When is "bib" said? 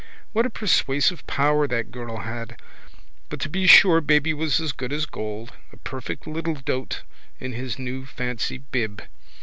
8.57-9.03